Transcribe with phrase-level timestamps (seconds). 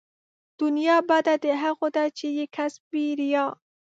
[0.61, 3.45] دنيا بده د هغو ده چې يې کسب وي ريا